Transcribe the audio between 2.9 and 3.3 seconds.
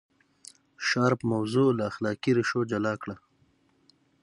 کړه.